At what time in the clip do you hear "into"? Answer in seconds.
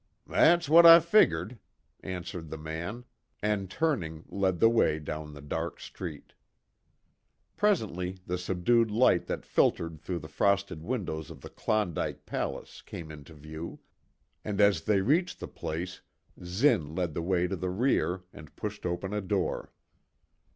13.11-13.35